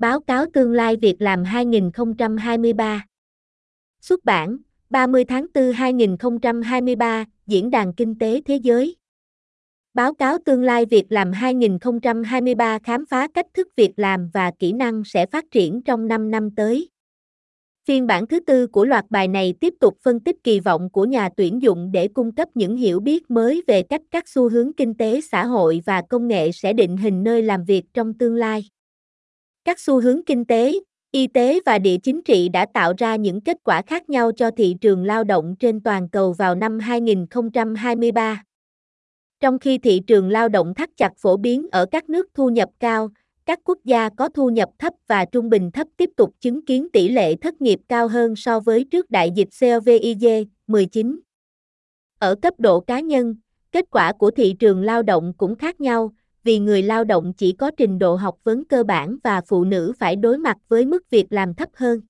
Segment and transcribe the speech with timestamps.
[0.00, 3.06] Báo cáo tương lai việc làm 2023
[4.00, 4.56] Xuất bản
[4.90, 8.96] 30 tháng 4 2023, Diễn đàn Kinh tế Thế giới
[9.94, 14.72] Báo cáo tương lai việc làm 2023 khám phá cách thức việc làm và kỹ
[14.72, 16.88] năng sẽ phát triển trong 5 năm tới.
[17.84, 21.04] Phiên bản thứ tư của loạt bài này tiếp tục phân tích kỳ vọng của
[21.04, 24.72] nhà tuyển dụng để cung cấp những hiểu biết mới về cách các xu hướng
[24.72, 28.34] kinh tế xã hội và công nghệ sẽ định hình nơi làm việc trong tương
[28.34, 28.64] lai.
[29.64, 30.72] Các xu hướng kinh tế,
[31.12, 34.50] y tế và địa chính trị đã tạo ra những kết quả khác nhau cho
[34.50, 38.42] thị trường lao động trên toàn cầu vào năm 2023.
[39.40, 42.68] Trong khi thị trường lao động thắt chặt phổ biến ở các nước thu nhập
[42.80, 43.08] cao,
[43.46, 46.88] các quốc gia có thu nhập thấp và trung bình thấp tiếp tục chứng kiến
[46.92, 51.18] tỷ lệ thất nghiệp cao hơn so với trước đại dịch COVID-19.
[52.18, 53.36] Ở cấp độ cá nhân,
[53.72, 56.12] kết quả của thị trường lao động cũng khác nhau,
[56.44, 59.92] vì người lao động chỉ có trình độ học vấn cơ bản và phụ nữ
[59.98, 62.00] phải đối mặt với mức việc làm thấp hơn.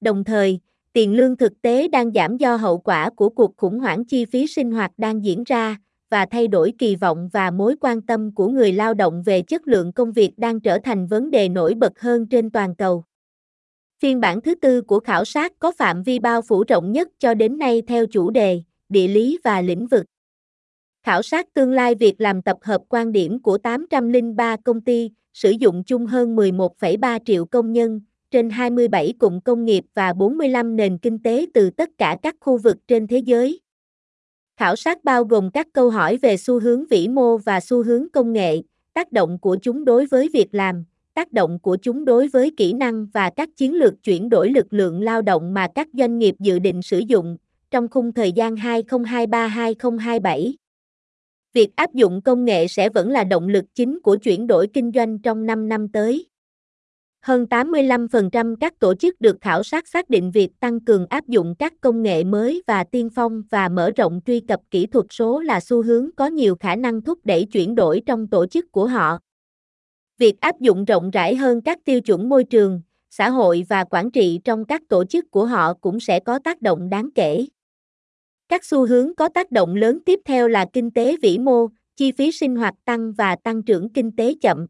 [0.00, 0.60] Đồng thời,
[0.92, 4.46] tiền lương thực tế đang giảm do hậu quả của cuộc khủng hoảng chi phí
[4.46, 5.76] sinh hoạt đang diễn ra,
[6.10, 9.68] và thay đổi kỳ vọng và mối quan tâm của người lao động về chất
[9.68, 13.04] lượng công việc đang trở thành vấn đề nổi bật hơn trên toàn cầu.
[14.00, 17.34] Phiên bản thứ tư của khảo sát có phạm vi bao phủ rộng nhất cho
[17.34, 20.06] đến nay theo chủ đề, địa lý và lĩnh vực.
[21.08, 25.50] Khảo sát tương lai việc làm tập hợp quan điểm của 803 công ty, sử
[25.50, 28.00] dụng chung hơn 11,3 triệu công nhân,
[28.30, 32.58] trên 27 cụm công nghiệp và 45 nền kinh tế từ tất cả các khu
[32.58, 33.60] vực trên thế giới.
[34.56, 38.06] Khảo sát bao gồm các câu hỏi về xu hướng vĩ mô và xu hướng
[38.12, 38.62] công nghệ,
[38.94, 40.84] tác động của chúng đối với việc làm,
[41.14, 44.72] tác động của chúng đối với kỹ năng và các chiến lược chuyển đổi lực
[44.72, 47.36] lượng lao động mà các doanh nghiệp dự định sử dụng
[47.70, 50.52] trong khung thời gian 2023-2027.
[51.58, 54.92] Việc áp dụng công nghệ sẽ vẫn là động lực chính của chuyển đổi kinh
[54.94, 56.26] doanh trong 5 năm tới.
[57.20, 61.54] Hơn 85% các tổ chức được khảo sát xác định việc tăng cường áp dụng
[61.58, 65.40] các công nghệ mới và tiên phong và mở rộng truy cập kỹ thuật số
[65.40, 68.86] là xu hướng có nhiều khả năng thúc đẩy chuyển đổi trong tổ chức của
[68.86, 69.18] họ.
[70.18, 74.10] Việc áp dụng rộng rãi hơn các tiêu chuẩn môi trường, xã hội và quản
[74.10, 77.46] trị trong các tổ chức của họ cũng sẽ có tác động đáng kể.
[78.48, 82.12] Các xu hướng có tác động lớn tiếp theo là kinh tế vĩ mô, chi
[82.12, 84.66] phí sinh hoạt tăng và tăng trưởng kinh tế chậm.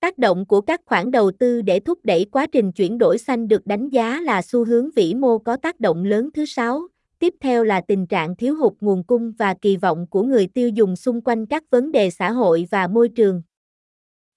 [0.00, 3.48] Tác động của các khoản đầu tư để thúc đẩy quá trình chuyển đổi xanh
[3.48, 6.88] được đánh giá là xu hướng vĩ mô có tác động lớn thứ sáu.
[7.18, 10.68] Tiếp theo là tình trạng thiếu hụt nguồn cung và kỳ vọng của người tiêu
[10.68, 13.42] dùng xung quanh các vấn đề xã hội và môi trường.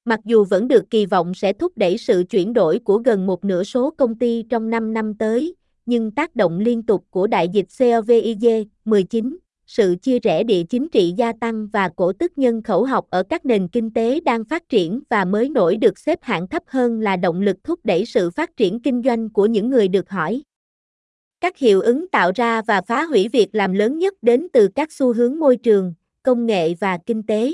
[0.06, 3.46] Mặc dù vẫn được kỳ vọng sẽ thúc đẩy sự chuyển đổi của gần một
[3.46, 7.50] nửa số công ty trong 5 năm tới, nhưng tác động liên tục của đại
[7.50, 9.38] dịch COVID-19
[9.68, 13.24] sự chia rẽ địa chính trị gia tăng và cổ tức nhân khẩu học ở
[13.24, 17.00] các nền kinh tế đang phát triển và mới nổi được xếp hạng thấp hơn
[17.00, 20.44] là động lực thúc đẩy sự phát triển kinh doanh của những người được hỏi.
[21.42, 24.92] Các hiệu ứng tạo ra và phá hủy việc làm lớn nhất đến từ các
[24.92, 25.94] xu hướng môi trường,
[26.24, 27.52] công nghệ và kinh tế.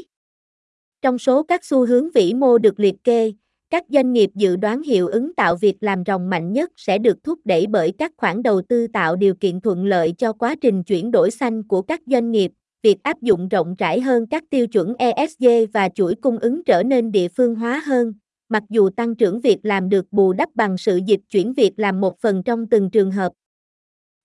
[1.01, 3.31] Trong số các xu hướng vĩ mô được liệt kê,
[3.71, 7.23] các doanh nghiệp dự đoán hiệu ứng tạo việc làm ròng mạnh nhất sẽ được
[7.23, 10.83] thúc đẩy bởi các khoản đầu tư tạo điều kiện thuận lợi cho quá trình
[10.83, 12.51] chuyển đổi xanh của các doanh nghiệp,
[12.83, 16.83] việc áp dụng rộng rãi hơn các tiêu chuẩn ESG và chuỗi cung ứng trở
[16.83, 18.13] nên địa phương hóa hơn,
[18.49, 22.01] mặc dù tăng trưởng việc làm được bù đắp bằng sự dịch chuyển việc làm
[22.01, 23.31] một phần trong từng trường hợp.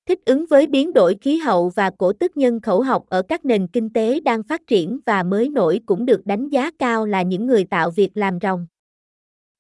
[0.08, 3.44] Thích ứng với biến đổi khí hậu và cổ tức nhân khẩu học ở các
[3.44, 7.22] nền kinh tế đang phát triển và mới nổi cũng được đánh giá cao là
[7.22, 8.66] những người tạo việc làm ròng.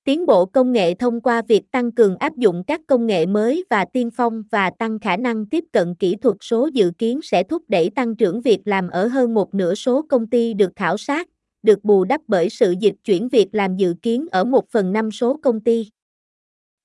[0.06, 3.64] Tiến bộ công nghệ thông qua việc tăng cường áp dụng các công nghệ mới
[3.70, 7.42] và tiên phong và tăng khả năng tiếp cận kỹ thuật số dự kiến sẽ
[7.42, 10.96] thúc đẩy tăng trưởng việc làm ở hơn một nửa số công ty được khảo
[10.96, 11.28] sát,
[11.62, 15.10] được bù đắp bởi sự dịch chuyển việc làm dự kiến ở một phần năm
[15.10, 15.88] số công ty.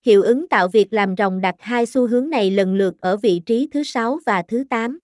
[0.06, 3.42] Hiệu ứng tạo việc làm ròng đặt hai xu hướng này lần lượt ở vị
[3.46, 5.00] trí thứ 6 và thứ 8.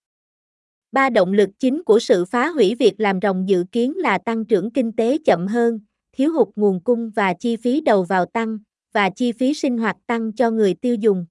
[0.92, 4.46] Ba động lực chính của sự phá hủy việc làm ròng dự kiến là tăng
[4.46, 5.80] trưởng kinh tế chậm hơn,
[6.18, 8.58] thiếu hụt nguồn cung và chi phí đầu vào tăng,
[8.94, 11.26] và chi phí sinh hoạt tăng cho người tiêu dùng.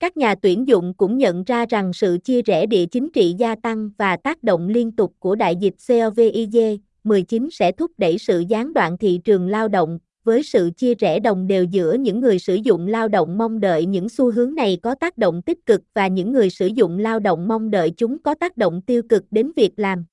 [0.00, 3.54] Các nhà tuyển dụng cũng nhận ra rằng sự chia rẽ địa chính trị gia
[3.54, 8.72] tăng và tác động liên tục của đại dịch COVID-19 sẽ thúc đẩy sự gián
[8.72, 12.54] đoạn thị trường lao động, với sự chia rẽ đồng đều giữa những người sử
[12.54, 16.06] dụng lao động mong đợi những xu hướng này có tác động tích cực và
[16.06, 19.52] những người sử dụng lao động mong đợi chúng có tác động tiêu cực đến
[19.56, 20.04] việc làm.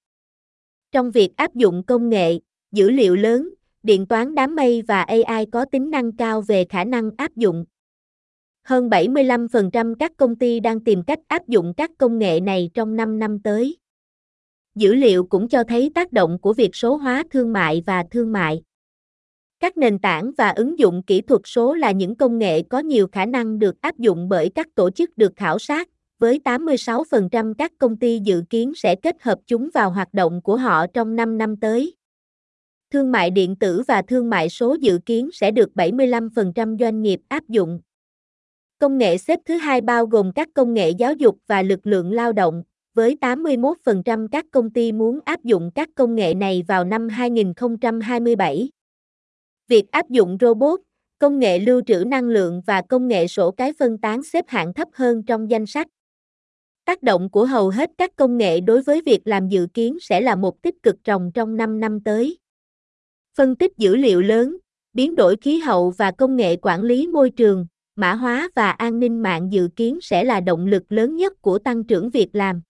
[0.92, 2.40] Trong việc áp dụng công nghệ,
[2.72, 3.50] dữ liệu lớn,
[3.84, 7.66] điện toán đám mây và AI có tính năng cao về khả năng áp dụng.
[8.64, 12.96] Hơn 75% các công ty đang tìm cách áp dụng các công nghệ này trong
[12.96, 13.78] 5 năm tới.
[14.76, 18.32] Dữ liệu cũng cho thấy tác động của việc số hóa thương mại và thương
[18.32, 18.62] mại.
[19.60, 23.08] Các nền tảng và ứng dụng kỹ thuật số là những công nghệ có nhiều
[23.12, 25.90] khả năng được áp dụng bởi các tổ chức được khảo sát,
[26.20, 30.58] với 86% các công ty dự kiến sẽ kết hợp chúng vào hoạt động của
[30.58, 31.99] họ trong 5 năm tới.
[32.94, 37.20] Thương mại điện tử và thương mại số dự kiến sẽ được 75% doanh nghiệp
[37.28, 37.80] áp dụng.
[38.80, 42.12] Công nghệ xếp thứ hai bao gồm các công nghệ giáo dục và lực lượng
[42.12, 42.64] lao động,
[42.94, 48.70] với 81% các công ty muốn áp dụng các công nghệ này vào năm 2027.
[49.68, 50.80] Việc áp dụng robot,
[51.20, 54.74] công nghệ lưu trữ năng lượng và công nghệ sổ cái phân tán xếp hạng
[54.74, 55.88] thấp hơn trong danh sách.
[56.86, 60.22] Tác động của hầu hết các công nghệ đối với việc làm dự kiến sẽ
[60.22, 62.38] là một tích cực trồng trong 5 năm tới.
[63.38, 64.58] Phân tích dữ liệu lớn,
[64.94, 67.66] biến đổi khí hậu và công nghệ quản lý môi trường,
[67.96, 71.60] mã hóa và an ninh mạng dự kiến sẽ là động lực lớn nhất của
[71.60, 72.62] tăng trưởng việc làm.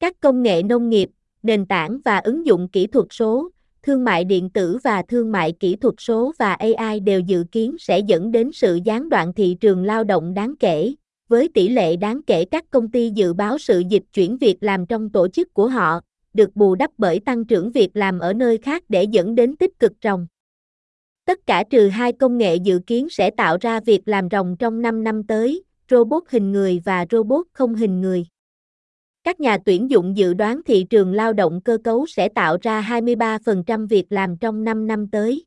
[0.00, 1.10] Các công nghệ nông nghiệp,
[1.42, 3.50] nền tảng và ứng dụng kỹ thuật số,
[3.82, 7.76] thương mại điện tử và thương mại kỹ thuật số và AI đều dự kiến
[7.78, 10.94] sẽ dẫn đến sự gián đoạn thị trường lao động đáng kể,
[11.28, 14.86] với tỷ lệ đáng kể các công ty dự báo sự dịch chuyển việc làm
[14.86, 16.00] trong tổ chức của họ,
[16.34, 19.78] được bù đắp bởi tăng trưởng việc làm ở nơi khác để dẫn đến tích
[19.78, 20.26] cực ròng.
[21.24, 24.82] Tất cả trừ hai công nghệ dự kiến sẽ tạo ra việc làm ròng trong
[24.82, 28.26] 5 năm tới, robot hình người và robot không hình người.
[29.24, 32.82] Các nhà tuyển dụng dự đoán thị trường lao động cơ cấu sẽ tạo ra
[32.82, 35.44] 23% việc làm trong 5 năm tới.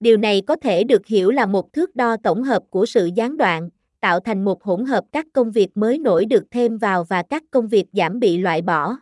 [0.00, 3.36] Điều này có thể được hiểu là một thước đo tổng hợp của sự gián
[3.36, 3.68] đoạn,
[4.00, 7.42] tạo thành một hỗn hợp các công việc mới nổi được thêm vào và các
[7.50, 8.96] công việc giảm bị loại bỏ.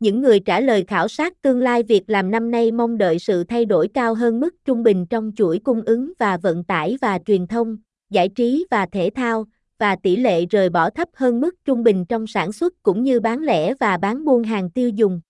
[0.00, 3.44] Những người trả lời khảo sát tương lai việc làm năm nay mong đợi sự
[3.44, 7.18] thay đổi cao hơn mức trung bình trong chuỗi cung ứng và vận tải và
[7.26, 7.76] truyền thông,
[8.10, 9.44] giải trí và thể thao,
[9.78, 13.20] và tỷ lệ rời bỏ thấp hơn mức trung bình trong sản xuất cũng như
[13.20, 15.20] bán lẻ và bán buôn hàng tiêu dùng.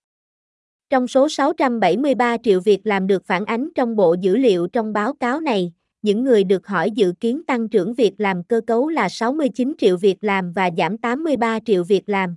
[0.90, 5.14] Trong số 673 triệu việc làm được phản ánh trong bộ dữ liệu trong báo
[5.14, 5.72] cáo này,
[6.02, 9.96] những người được hỏi dự kiến tăng trưởng việc làm cơ cấu là 69 triệu
[9.96, 12.36] việc làm và giảm 83 triệu việc làm.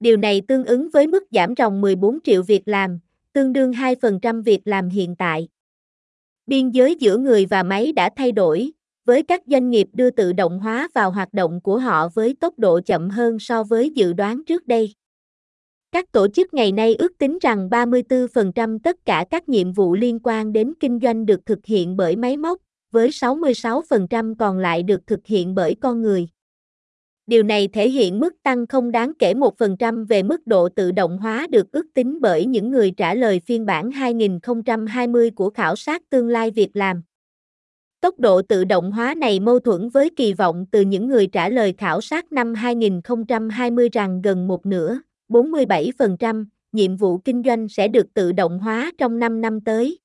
[0.00, 2.98] Điều này tương ứng với mức giảm ròng 14 triệu việc làm,
[3.32, 5.48] tương đương 2% việc làm hiện tại.
[6.46, 8.70] Biên giới giữa người và máy đã thay đổi,
[9.04, 12.58] với các doanh nghiệp đưa tự động hóa vào hoạt động của họ với tốc
[12.58, 14.94] độ chậm hơn so với dự đoán trước đây.
[15.92, 20.18] Các tổ chức ngày nay ước tính rằng 34% tất cả các nhiệm vụ liên
[20.22, 22.58] quan đến kinh doanh được thực hiện bởi máy móc,
[22.90, 26.28] với 66% còn lại được thực hiện bởi con người.
[27.30, 31.18] Điều này thể hiện mức tăng không đáng kể 1% về mức độ tự động
[31.18, 36.10] hóa được ước tính bởi những người trả lời phiên bản 2020 của khảo sát
[36.10, 37.02] tương lai việc làm.
[38.00, 41.48] Tốc độ tự động hóa này mâu thuẫn với kỳ vọng từ những người trả
[41.48, 44.98] lời khảo sát năm 2020 rằng gần một nửa,
[45.28, 49.98] 47%, nhiệm vụ kinh doanh sẽ được tự động hóa trong 5 năm tới.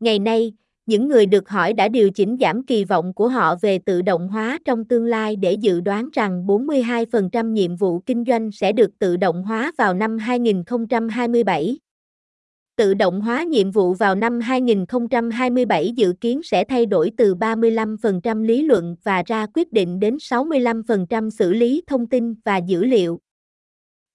[0.00, 0.52] Ngày nay,
[0.86, 4.28] những người được hỏi đã điều chỉnh giảm kỳ vọng của họ về tự động
[4.28, 8.90] hóa trong tương lai để dự đoán rằng 42% nhiệm vụ kinh doanh sẽ được
[8.98, 11.78] tự động hóa vào năm 2027.
[12.76, 18.42] Tự động hóa nhiệm vụ vào năm 2027 dự kiến sẽ thay đổi từ 35%
[18.42, 23.20] lý luận và ra quyết định đến 65% xử lý thông tin và dữ liệu.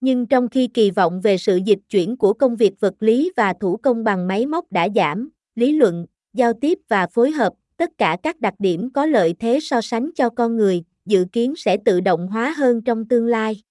[0.01, 3.53] Nhưng trong khi kỳ vọng về sự dịch chuyển của công việc vật lý và
[3.59, 7.89] thủ công bằng máy móc đã giảm, lý luận, giao tiếp và phối hợp, tất
[7.97, 11.77] cả các đặc điểm có lợi thế so sánh cho con người, dự kiến sẽ
[11.85, 13.61] tự động hóa hơn trong tương lai.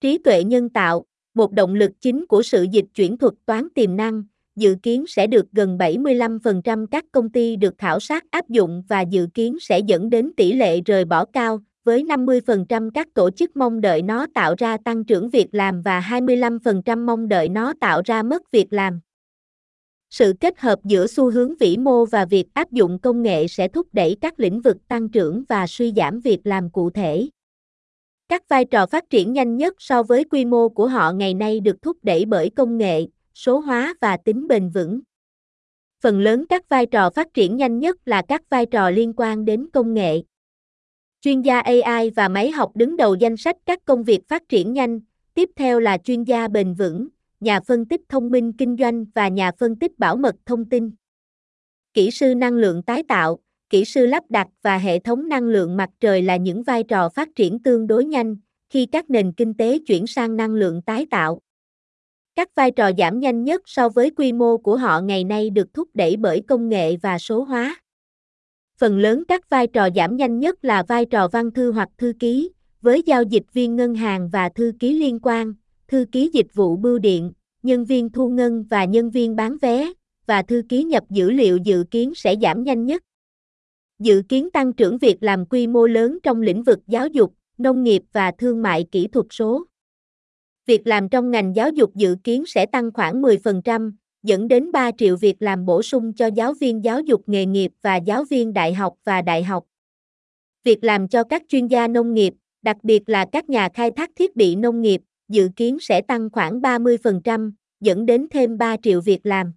[0.00, 3.96] Trí tuệ nhân tạo, một động lực chính của sự dịch chuyển thuật toán tiềm
[3.96, 4.22] năng,
[4.56, 9.00] dự kiến sẽ được gần 75% các công ty được khảo sát áp dụng và
[9.00, 13.56] dự kiến sẽ dẫn đến tỷ lệ rời bỏ cao, với 50% các tổ chức
[13.56, 18.02] mong đợi nó tạo ra tăng trưởng việc làm và 25% mong đợi nó tạo
[18.04, 19.00] ra mất việc làm.
[20.10, 23.68] Sự kết hợp giữa xu hướng vĩ mô và việc áp dụng công nghệ sẽ
[23.68, 27.28] thúc đẩy các lĩnh vực tăng trưởng và suy giảm việc làm cụ thể.
[28.28, 31.60] Các vai trò phát triển nhanh nhất so với quy mô của họ ngày nay
[31.60, 35.00] được thúc đẩy bởi công nghệ, số hóa và tính bền vững.
[36.00, 39.44] Phần lớn các vai trò phát triển nhanh nhất là các vai trò liên quan
[39.44, 40.22] đến công nghệ.
[41.20, 44.72] Chuyên gia AI và máy học đứng đầu danh sách các công việc phát triển
[44.72, 45.00] nhanh,
[45.34, 47.08] tiếp theo là chuyên gia bền vững,
[47.40, 50.90] nhà phân tích thông minh kinh doanh và nhà phân tích bảo mật thông tin.
[51.94, 53.38] Kỹ sư năng lượng tái tạo,
[53.70, 57.08] kỹ sư lắp đặt và hệ thống năng lượng mặt trời là những vai trò
[57.08, 58.36] phát triển tương đối nhanh
[58.68, 61.40] khi các nền kinh tế chuyển sang năng lượng tái tạo.
[62.34, 65.74] Các vai trò giảm nhanh nhất so với quy mô của họ ngày nay được
[65.74, 67.76] thúc đẩy bởi công nghệ và số hóa.
[68.78, 72.12] Phần lớn các vai trò giảm nhanh nhất là vai trò văn thư hoặc thư
[72.18, 75.54] ký, với giao dịch viên ngân hàng và thư ký liên quan,
[75.90, 77.32] thư ký dịch vụ bưu điện,
[77.62, 79.92] nhân viên thu ngân và nhân viên bán vé,
[80.26, 83.02] và thư ký nhập dữ liệu dự kiến sẽ giảm nhanh nhất.
[83.98, 87.82] Dự kiến tăng trưởng việc làm quy mô lớn trong lĩnh vực giáo dục, nông
[87.82, 89.64] nghiệp và thương mại kỹ thuật số.
[90.66, 93.92] Việc làm trong ngành giáo dục dự kiến sẽ tăng khoảng 10%,
[94.22, 97.72] dẫn đến 3 triệu việc làm bổ sung cho giáo viên giáo dục nghề nghiệp
[97.82, 99.64] và giáo viên đại học và đại học.
[100.64, 104.10] Việc làm cho các chuyên gia nông nghiệp, đặc biệt là các nhà khai thác
[104.16, 109.00] thiết bị nông nghiệp, dự kiến sẽ tăng khoảng 30%, dẫn đến thêm 3 triệu
[109.00, 109.52] việc làm.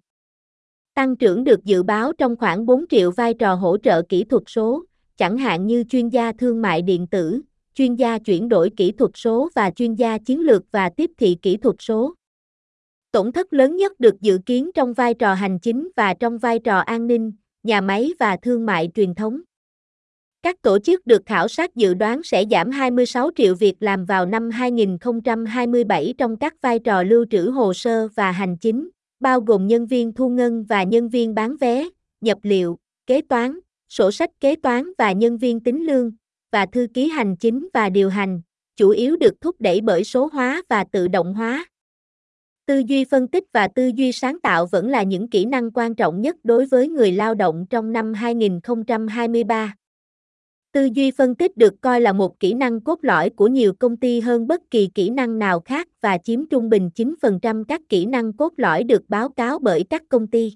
[0.94, 4.42] Tăng trưởng được dự báo trong khoảng 4 triệu vai trò hỗ trợ kỹ thuật
[4.46, 4.84] số,
[5.16, 7.40] chẳng hạn như chuyên gia thương mại điện tử,
[7.74, 11.36] chuyên gia chuyển đổi kỹ thuật số và chuyên gia chiến lược và tiếp thị
[11.42, 12.14] kỹ thuật số.
[13.12, 16.58] Tổn thất lớn nhất được dự kiến trong vai trò hành chính và trong vai
[16.58, 19.40] trò an ninh, nhà máy và thương mại truyền thống.
[20.44, 24.26] Các tổ chức được khảo sát dự đoán sẽ giảm 26 triệu việc làm vào
[24.26, 28.88] năm 2027 trong các vai trò lưu trữ hồ sơ và hành chính,
[29.20, 31.88] bao gồm nhân viên thu ngân và nhân viên bán vé,
[32.20, 33.58] nhập liệu, kế toán,
[33.88, 36.12] sổ sách kế toán và nhân viên tính lương,
[36.52, 38.40] và thư ký hành chính và điều hành,
[38.76, 41.66] chủ yếu được thúc đẩy bởi số hóa và tự động hóa.
[42.66, 45.94] Tư duy phân tích và tư duy sáng tạo vẫn là những kỹ năng quan
[45.94, 49.74] trọng nhất đối với người lao động trong năm 2023.
[50.74, 53.96] Tư duy phân tích được coi là một kỹ năng cốt lõi của nhiều công
[53.96, 58.06] ty hơn bất kỳ kỹ năng nào khác và chiếm trung bình 9% các kỹ
[58.06, 60.52] năng cốt lõi được báo cáo bởi các công ty.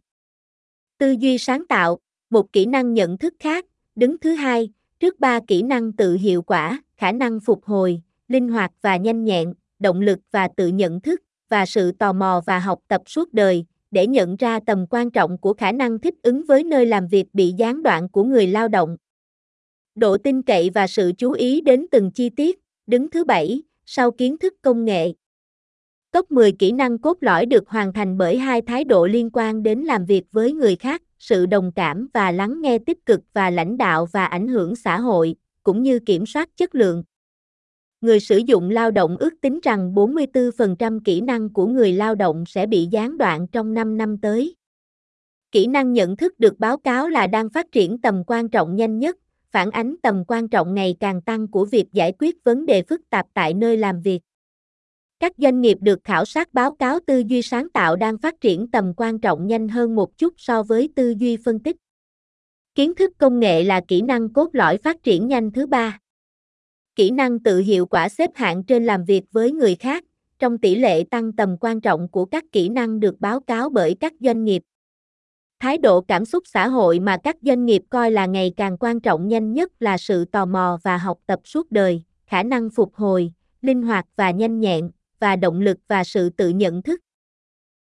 [0.98, 1.98] Tư duy sáng tạo,
[2.30, 4.70] một kỹ năng nhận thức khác, đứng thứ hai,
[5.00, 9.24] trước ba kỹ năng tự hiệu quả, khả năng phục hồi, linh hoạt và nhanh
[9.24, 13.34] nhẹn, động lực và tự nhận thức, và sự tò mò và học tập suốt
[13.34, 17.08] đời, để nhận ra tầm quan trọng của khả năng thích ứng với nơi làm
[17.08, 18.96] việc bị gián đoạn của người lao động.
[19.98, 24.10] Độ tin cậy và sự chú ý đến từng chi tiết, đứng thứ bảy, sau
[24.10, 25.12] kiến thức công nghệ.
[26.12, 29.62] Top 10 kỹ năng cốt lõi được hoàn thành bởi hai thái độ liên quan
[29.62, 33.50] đến làm việc với người khác, sự đồng cảm và lắng nghe tích cực và
[33.50, 37.04] lãnh đạo và ảnh hưởng xã hội, cũng như kiểm soát chất lượng.
[38.00, 42.44] Người sử dụng lao động ước tính rằng 44% kỹ năng của người lao động
[42.46, 44.56] sẽ bị gián đoạn trong 5 năm tới.
[45.52, 48.98] Kỹ năng nhận thức được báo cáo là đang phát triển tầm quan trọng nhanh
[48.98, 49.16] nhất,
[49.52, 53.00] phản ánh tầm quan trọng ngày càng tăng của việc giải quyết vấn đề phức
[53.10, 54.20] tạp tại nơi làm việc.
[55.20, 58.70] Các doanh nghiệp được khảo sát báo cáo tư duy sáng tạo đang phát triển
[58.70, 61.76] tầm quan trọng nhanh hơn một chút so với tư duy phân tích.
[62.74, 65.98] Kiến thức công nghệ là kỹ năng cốt lõi phát triển nhanh thứ ba.
[66.96, 70.04] Kỹ năng tự hiệu quả xếp hạng trên làm việc với người khác,
[70.38, 73.96] trong tỷ lệ tăng tầm quan trọng của các kỹ năng được báo cáo bởi
[74.00, 74.62] các doanh nghiệp.
[75.60, 79.00] Thái độ cảm xúc xã hội mà các doanh nghiệp coi là ngày càng quan
[79.00, 82.94] trọng nhanh nhất là sự tò mò và học tập suốt đời, khả năng phục
[82.94, 87.00] hồi, linh hoạt và nhanh nhẹn, và động lực và sự tự nhận thức.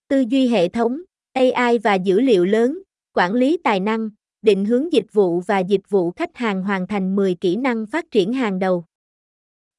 [0.09, 2.79] Tư duy hệ thống, AI và dữ liệu lớn,
[3.13, 4.11] quản lý tài năng,
[4.43, 8.11] định hướng dịch vụ và dịch vụ khách hàng hoàn thành 10 kỹ năng phát
[8.11, 8.85] triển hàng đầu.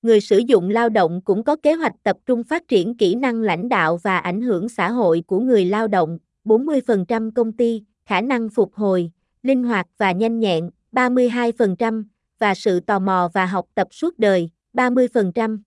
[0.03, 3.41] Người sử dụng lao động cũng có kế hoạch tập trung phát triển kỹ năng
[3.41, 8.21] lãnh đạo và ảnh hưởng xã hội của người lao động, 40% công ty, khả
[8.21, 9.11] năng phục hồi,
[9.43, 12.03] linh hoạt và nhanh nhẹn, 32%,
[12.39, 15.57] và sự tò mò và học tập suốt đời, 30%.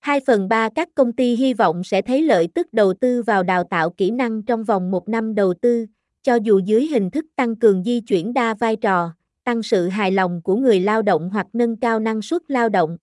[0.00, 3.42] 2 phần 3 các công ty hy vọng sẽ thấy lợi tức đầu tư vào
[3.42, 5.86] đào tạo kỹ năng trong vòng một năm đầu tư,
[6.22, 9.10] cho dù dưới hình thức tăng cường di chuyển đa vai trò,
[9.44, 12.96] tăng sự hài lòng của người lao động hoặc nâng cao năng suất lao động.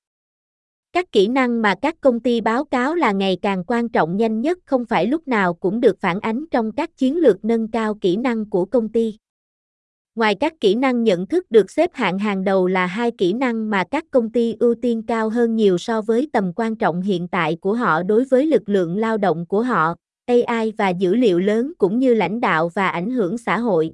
[0.93, 4.41] Các kỹ năng mà các công ty báo cáo là ngày càng quan trọng nhanh
[4.41, 7.95] nhất không phải lúc nào cũng được phản ánh trong các chiến lược nâng cao
[8.01, 9.17] kỹ năng của công ty.
[10.15, 13.69] Ngoài các kỹ năng nhận thức được xếp hạng hàng đầu là hai kỹ năng
[13.69, 17.27] mà các công ty ưu tiên cao hơn nhiều so với tầm quan trọng hiện
[17.27, 19.95] tại của họ đối với lực lượng lao động của họ,
[20.25, 23.93] AI và dữ liệu lớn cũng như lãnh đạo và ảnh hưởng xã hội.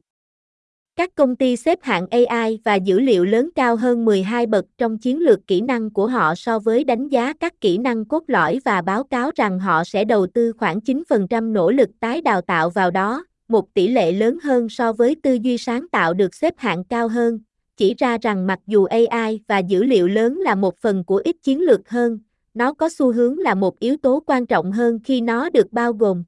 [0.97, 4.97] Các công ty xếp hạng AI và dữ liệu lớn cao hơn 12 bậc trong
[4.97, 8.59] chiến lược kỹ năng của họ so với đánh giá các kỹ năng cốt lõi
[8.65, 12.69] và báo cáo rằng họ sẽ đầu tư khoảng 9% nỗ lực tái đào tạo
[12.69, 16.53] vào đó, một tỷ lệ lớn hơn so với tư duy sáng tạo được xếp
[16.57, 17.39] hạng cao hơn,
[17.77, 21.35] chỉ ra rằng mặc dù AI và dữ liệu lớn là một phần của ít
[21.43, 22.19] chiến lược hơn,
[22.53, 25.93] nó có xu hướng là một yếu tố quan trọng hơn khi nó được bao
[25.93, 26.23] gồm.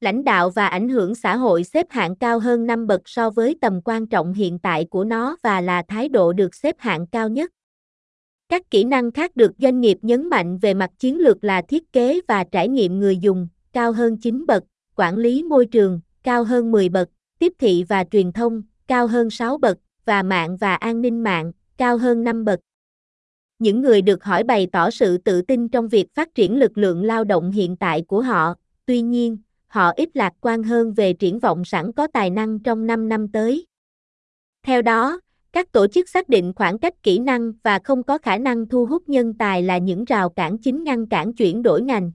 [0.00, 3.56] Lãnh đạo và ảnh hưởng xã hội xếp hạng cao hơn 5 bậc so với
[3.60, 7.28] tầm quan trọng hiện tại của nó và là thái độ được xếp hạng cao
[7.28, 7.50] nhất.
[8.48, 11.92] Các kỹ năng khác được doanh nghiệp nhấn mạnh về mặt chiến lược là thiết
[11.92, 14.64] kế và trải nghiệm người dùng, cao hơn 9 bậc,
[14.96, 17.08] quản lý môi trường, cao hơn 10 bậc,
[17.38, 21.52] tiếp thị và truyền thông, cao hơn 6 bậc, và mạng và an ninh mạng,
[21.76, 22.60] cao hơn 5 bậc.
[23.58, 27.04] Những người được hỏi bày tỏ sự tự tin trong việc phát triển lực lượng
[27.04, 28.54] lao động hiện tại của họ,
[28.86, 29.38] tuy nhiên,
[29.74, 33.28] họ ít lạc quan hơn về triển vọng sẵn có tài năng trong 5 năm
[33.28, 33.66] tới.
[34.66, 35.20] Theo đó,
[35.52, 38.86] các tổ chức xác định khoảng cách kỹ năng và không có khả năng thu
[38.86, 42.12] hút nhân tài là những rào cản chính ngăn cản chuyển đổi ngành.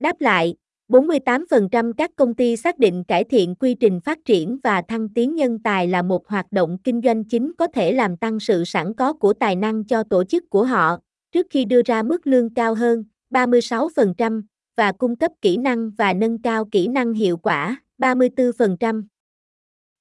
[0.00, 0.54] Đáp lại,
[0.88, 5.34] 48% các công ty xác định cải thiện quy trình phát triển và thăng tiến
[5.34, 8.94] nhân tài là một hoạt động kinh doanh chính có thể làm tăng sự sẵn
[8.94, 10.98] có của tài năng cho tổ chức của họ,
[11.32, 14.42] trước khi đưa ra mức lương cao hơn, 36%,
[14.76, 19.02] và cung cấp kỹ năng và nâng cao kỹ năng hiệu quả, 34%.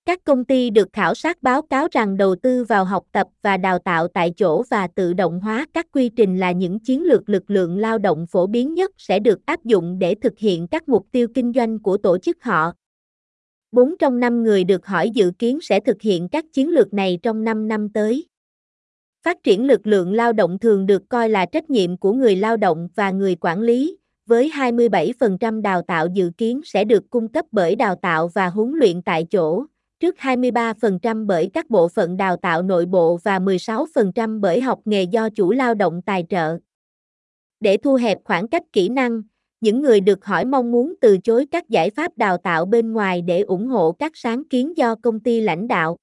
[0.05, 3.57] Các công ty được khảo sát báo cáo rằng đầu tư vào học tập và
[3.57, 7.29] đào tạo tại chỗ và tự động hóa các quy trình là những chiến lược
[7.29, 10.89] lực lượng lao động phổ biến nhất sẽ được áp dụng để thực hiện các
[10.89, 12.73] mục tiêu kinh doanh của tổ chức họ.
[13.71, 17.19] 4 trong 5 người được hỏi dự kiến sẽ thực hiện các chiến lược này
[17.23, 18.25] trong 5 năm tới.
[19.23, 22.57] Phát triển lực lượng lao động thường được coi là trách nhiệm của người lao
[22.57, 23.97] động và người quản lý,
[24.31, 28.71] với 27% đào tạo dự kiến sẽ được cung cấp bởi đào tạo và huấn
[28.71, 29.65] luyện tại chỗ,
[29.99, 35.03] trước 23% bởi các bộ phận đào tạo nội bộ và 16% bởi học nghề
[35.03, 36.57] do chủ lao động tài trợ.
[37.59, 39.21] Để thu hẹp khoảng cách kỹ năng,
[39.61, 43.21] những người được hỏi mong muốn từ chối các giải pháp đào tạo bên ngoài
[43.21, 45.97] để ủng hộ các sáng kiến do công ty lãnh đạo.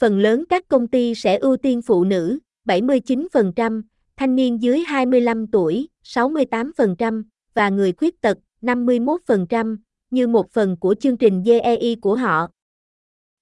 [0.00, 3.82] Phần lớn các công ty sẽ ưu tiên phụ nữ, 79%,
[4.16, 7.22] thanh niên dưới 25 tuổi, 68%,
[7.54, 9.76] và người khuyết tật, 51%,
[10.10, 12.48] như một phần của chương trình GEI của họ.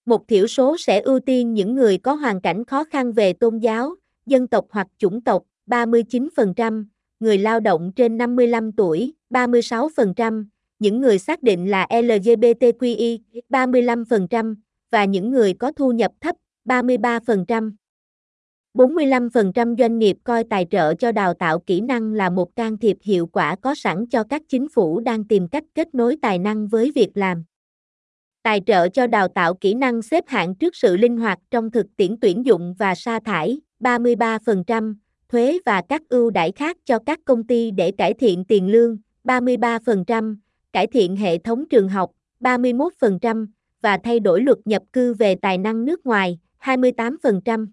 [0.07, 3.59] Một thiểu số sẽ ưu tiên những người có hoàn cảnh khó khăn về tôn
[3.59, 3.95] giáo,
[4.27, 6.85] dân tộc hoặc chủng tộc, 39%,
[7.21, 10.45] người lao động trên 55 tuổi, 36%,
[10.79, 14.55] những người xác định là LGBTQI, 35%,
[14.91, 17.73] và những người có thu nhập thấp, 33%.
[18.75, 22.97] 45% doanh nghiệp coi tài trợ cho đào tạo kỹ năng là một can thiệp
[23.03, 26.69] hiệu quả có sẵn cho các chính phủ đang tìm cách kết nối tài năng
[26.69, 27.45] với việc làm.
[28.43, 31.87] Tài trợ cho đào tạo kỹ năng xếp hạng trước sự linh hoạt trong thực
[31.97, 34.95] tiễn tuyển dụng và sa thải, 33%,
[35.29, 38.99] thuế và các ưu đãi khác cho các công ty để cải thiện tiền lương,
[39.25, 40.37] 33%,
[40.73, 42.11] cải thiện hệ thống trường học,
[42.41, 43.47] 31%,
[43.83, 47.67] và thay đổi luật nhập cư về tài năng nước ngoài, 28%.